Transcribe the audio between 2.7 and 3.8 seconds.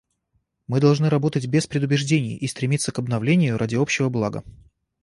к обновлению ради